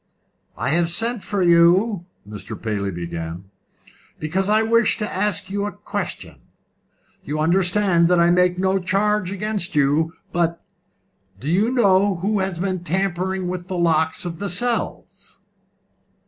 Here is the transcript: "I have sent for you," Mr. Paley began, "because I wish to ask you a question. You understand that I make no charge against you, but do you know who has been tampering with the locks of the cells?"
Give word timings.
"I 0.57 0.69
have 0.69 0.89
sent 0.89 1.21
for 1.21 1.43
you," 1.43 2.07
Mr. 2.27 2.59
Paley 2.59 2.89
began, 2.89 3.51
"because 4.17 4.49
I 4.49 4.63
wish 4.63 4.97
to 4.97 5.07
ask 5.13 5.51
you 5.51 5.67
a 5.67 5.71
question. 5.71 6.39
You 7.23 7.37
understand 7.37 8.07
that 8.07 8.19
I 8.19 8.31
make 8.31 8.57
no 8.57 8.79
charge 8.79 9.31
against 9.31 9.75
you, 9.75 10.13
but 10.33 10.59
do 11.39 11.47
you 11.47 11.69
know 11.69 12.15
who 12.15 12.39
has 12.39 12.57
been 12.57 12.83
tampering 12.83 13.47
with 13.47 13.67
the 13.67 13.77
locks 13.77 14.25
of 14.25 14.39
the 14.39 14.49
cells?" 14.49 15.39